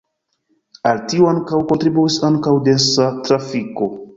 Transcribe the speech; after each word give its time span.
Al 0.91 1.01
tio 1.11 1.27
ankaŭ 1.33 1.59
kontribuis 1.73 2.17
ankaŭ 2.31 2.55
densa 2.71 3.07
trafiko. 3.29 3.93